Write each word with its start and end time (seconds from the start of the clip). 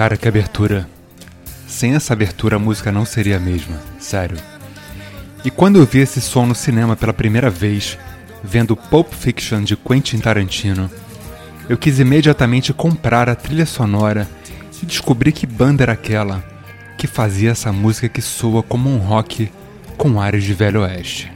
Cara, 0.00 0.16
que 0.16 0.26
abertura. 0.26 0.88
Sem 1.66 1.94
essa 1.94 2.14
abertura 2.14 2.56
a 2.56 2.58
música 2.58 2.90
não 2.90 3.04
seria 3.04 3.36
a 3.36 3.40
mesma, 3.40 3.78
sério. 3.98 4.38
E 5.44 5.50
quando 5.50 5.78
eu 5.78 5.84
vi 5.84 5.98
esse 5.98 6.20
som 6.20 6.46
no 6.46 6.54
cinema 6.54 6.96
pela 6.96 7.12
primeira 7.12 7.50
vez, 7.50 7.98
vendo 8.42 8.76
Pulp 8.76 9.12
Fiction 9.12 9.62
de 9.62 9.76
Quentin 9.76 10.18
Tarantino, 10.18 10.90
eu 11.70 11.78
quis 11.78 12.00
imediatamente 12.00 12.72
comprar 12.72 13.28
a 13.28 13.34
trilha 13.36 13.64
sonora 13.64 14.28
e 14.82 14.86
descobri 14.86 15.30
que 15.30 15.46
banda 15.46 15.84
era 15.84 15.92
aquela 15.92 16.42
que 16.98 17.06
fazia 17.06 17.52
essa 17.52 17.72
música 17.72 18.08
que 18.08 18.20
soa 18.20 18.60
como 18.60 18.90
um 18.90 18.98
rock 18.98 19.48
com 19.96 20.20
áreas 20.20 20.42
de 20.42 20.52
Velho 20.52 20.80
Oeste. 20.80 21.30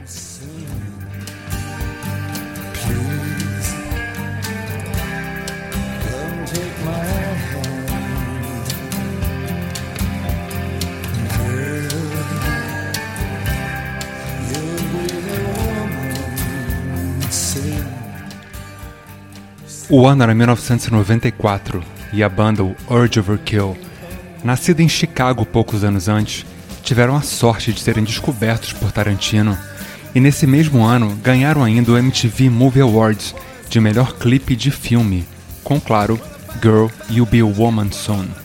O 19.87 20.07
ano 20.07 20.23
era 20.23 20.33
1994 20.33 21.83
e 22.11 22.23
a 22.23 22.29
banda 22.29 22.63
Urge 22.89 23.19
Overkill, 23.19 23.77
nascida 24.43 24.81
em 24.81 24.89
Chicago 24.89 25.45
poucos 25.45 25.83
anos 25.83 26.09
antes, 26.09 26.43
tiveram 26.81 27.15
a 27.15 27.21
sorte 27.21 27.71
de 27.71 27.79
serem 27.79 28.03
descobertos 28.03 28.73
por 28.73 28.91
Tarantino 28.91 29.55
e 30.15 30.19
nesse 30.19 30.47
mesmo 30.47 30.83
ano 30.83 31.15
ganharam 31.21 31.63
ainda 31.63 31.91
o 31.91 31.97
MTV 31.97 32.49
Movie 32.49 32.81
Awards 32.81 33.35
de 33.69 33.79
melhor 33.79 34.13
clipe 34.13 34.55
de 34.55 34.71
filme, 34.71 35.23
com 35.63 35.79
claro 35.79 36.19
Girl 36.63 36.87
You'll 37.07 37.27
Be 37.27 37.41
a 37.41 37.45
Woman 37.45 37.91
Soon. 37.91 38.44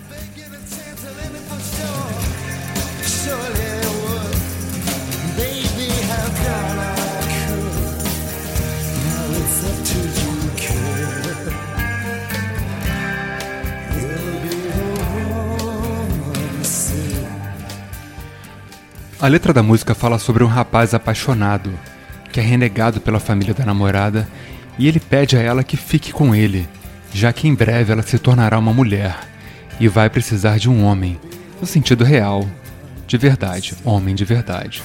A 19.23 19.29
letra 19.29 19.53
da 19.53 19.63
música 19.63 19.95
fala 19.95 20.19
sobre 20.19 20.43
um 20.43 20.47
rapaz 20.47 20.95
apaixonado, 20.95 21.71
que 22.33 22.41
é 22.41 22.43
renegado 22.43 23.03
pela 23.03 23.21
família 23.21 23.53
da 23.53 23.67
namorada, 23.67 24.27
e 24.79 24.89
ele 24.89 24.99
pede 24.99 25.37
a 25.37 25.43
ela 25.43 25.63
que 25.63 25.77
fique 25.77 26.11
com 26.11 26.35
ele, 26.35 26.67
já 27.13 27.31
que 27.31 27.47
em 27.47 27.55
breve 27.55 27.93
ela 27.93 28.01
se 28.01 28.19
tornará 28.19 28.59
uma 28.59 28.73
mulher 28.73 29.15
e 29.79 29.89
vai 29.89 30.09
precisar 30.09 30.59
de 30.59 30.71
um 30.71 30.83
homem, 30.83 31.21
no 31.61 31.67
sentido 31.67 32.03
real, 32.03 32.49
de 33.07 33.19
verdade, 33.19 33.75
homem 33.85 34.15
de 34.15 34.25
verdade. 34.25 34.83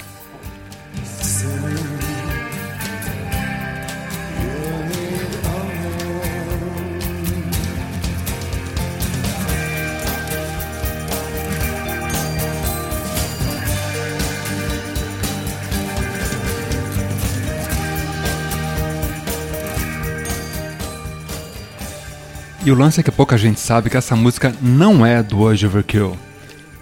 E 22.66 22.72
o 22.72 22.76
lance 22.76 23.00
é 23.00 23.04
que 23.04 23.12
pouca 23.12 23.38
gente 23.38 23.60
sabe 23.60 23.92
que 23.92 23.98
essa 23.98 24.16
música 24.16 24.52
não 24.60 25.06
é 25.06 25.22
do 25.22 25.38
Urge 25.38 25.68
Overkill, 25.68 26.18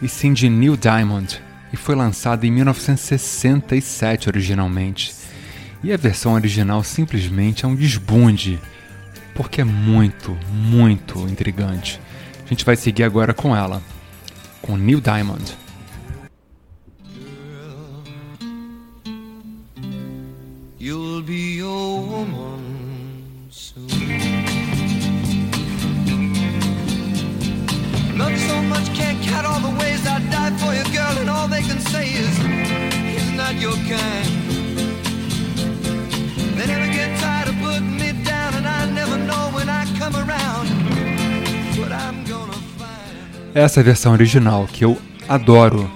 e 0.01 0.07
sim 0.07 0.31
de 0.31 0.47
Neil 0.47 0.77
Diamond, 0.77 1.41
e 1.73 1.75
foi 1.75 1.93
lançada 1.93 2.47
em 2.47 2.51
1967 2.51 4.29
originalmente. 4.29 5.13
E 5.83 5.91
a 5.91 5.97
versão 5.97 6.35
original 6.35 6.85
simplesmente 6.85 7.65
é 7.65 7.67
um 7.67 7.75
desbunde, 7.75 8.61
porque 9.35 9.59
é 9.59 9.65
muito, 9.65 10.31
muito 10.53 11.27
intrigante. 11.27 11.99
A 12.45 12.47
gente 12.47 12.63
vai 12.63 12.77
seguir 12.77 13.03
agora 13.03 13.33
com 13.33 13.53
ela, 13.53 13.83
com 14.61 14.77
Neil 14.77 15.01
Diamond. 15.01 15.57
You'll 20.79 21.21
your 33.63 33.77
kind. 33.87 34.29
They 36.57 36.67
never 36.67 36.89
get 36.91 37.17
tired 37.21 37.47
of 37.47 37.55
putting 37.63 37.95
me 37.95 38.11
down, 38.23 38.55
and 38.55 38.67
I 38.67 38.85
never 38.91 39.17
know 39.17 39.51
when 39.55 39.69
I 39.69 39.85
come 39.97 40.15
around 40.17 40.67
what 41.79 41.91
I'm 41.93 42.25
gonna 42.27 42.59
find. 42.77 43.55
Essa 43.55 43.79
é 43.79 43.81
a 43.81 43.83
versão 43.85 44.11
original, 44.11 44.67
que 44.67 44.83
eu 44.83 44.97
adoro. 45.29 45.89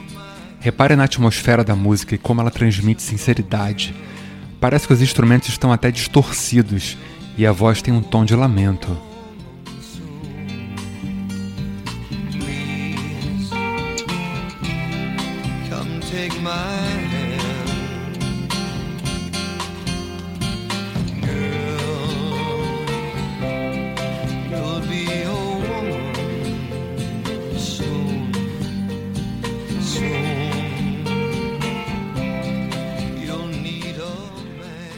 Repare 0.61 0.95
na 0.95 1.03
atmosfera 1.03 1.63
da 1.63 1.75
música 1.75 2.15
e 2.15 2.17
como 2.17 2.39
ela 2.39 2.49
transmite 2.49 3.01
sinceridade. 3.01 3.93
Parece 4.61 4.87
que 4.87 4.93
os 4.93 5.01
instrumentos 5.01 5.49
estão 5.49 5.71
até 5.71 5.91
distorcidos 5.91 6.97
e 7.37 7.45
a 7.45 7.51
voz 7.51 7.81
tem 7.81 7.93
um 7.93 8.01
tom 8.01 8.23
de 8.23 8.35
lamento. 8.35 8.97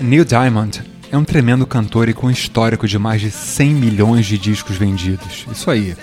Neil 0.01 0.23
Diamond 0.23 0.81
é 1.11 1.17
um 1.17 1.25
tremendo 1.25 1.67
cantor 1.67 2.07
e 2.07 2.13
com 2.13 2.31
histórico 2.31 2.87
de 2.87 2.97
mais 2.97 3.19
de 3.19 3.29
100 3.29 3.73
milhões 3.73 4.25
de 4.25 4.37
discos 4.37 4.77
vendidos. 4.77 5.45
Isso 5.51 5.69
aí. 5.69 5.93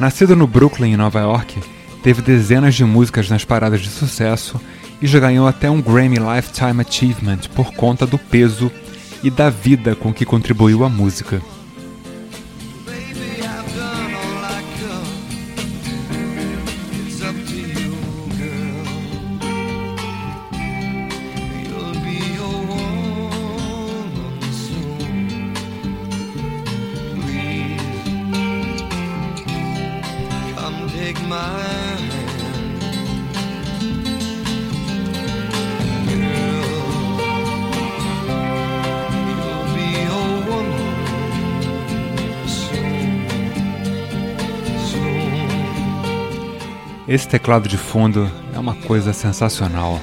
Nascido 0.00 0.34
no 0.34 0.46
Brooklyn, 0.46 0.94
em 0.94 0.96
Nova 0.96 1.20
York, 1.20 1.60
teve 2.02 2.20
dezenas 2.20 2.74
de 2.74 2.84
músicas 2.84 3.30
nas 3.30 3.44
paradas 3.44 3.80
de 3.80 3.90
sucesso 3.90 4.60
e 5.00 5.06
já 5.06 5.20
ganhou 5.20 5.46
até 5.46 5.70
um 5.70 5.80
Grammy 5.80 6.16
Lifetime 6.16 6.80
Achievement 6.80 7.48
por 7.54 7.72
conta 7.74 8.04
do 8.06 8.18
peso 8.18 8.72
e 9.22 9.30
da 9.30 9.48
vida 9.48 9.94
com 9.94 10.12
que 10.12 10.24
contribuiu 10.24 10.84
à 10.84 10.88
música. 10.88 11.40
Esse 47.12 47.28
teclado 47.28 47.68
de 47.68 47.76
fundo 47.76 48.30
é 48.54 48.58
uma 48.58 48.74
coisa 48.74 49.12
sensacional. 49.12 50.00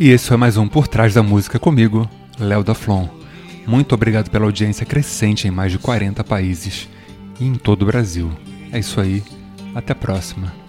E 0.00 0.08
esse 0.08 0.28
foi 0.28 0.38
mais 0.38 0.56
um 0.56 0.66
Por 0.66 0.88
Trás 0.88 1.12
da 1.12 1.22
Música 1.22 1.58
comigo, 1.58 2.08
Léo 2.38 2.64
da 2.64 2.72
Flon. 2.72 3.06
Muito 3.66 3.94
obrigado 3.94 4.30
pela 4.30 4.46
audiência 4.46 4.86
crescente 4.86 5.46
em 5.46 5.50
mais 5.50 5.72
de 5.72 5.78
40 5.78 6.24
países 6.24 6.88
e 7.38 7.44
em 7.44 7.54
todo 7.54 7.82
o 7.82 7.84
Brasil. 7.84 8.32
É 8.72 8.78
isso 8.78 8.98
aí, 8.98 9.22
até 9.74 9.92
a 9.92 9.94
próxima. 9.94 10.59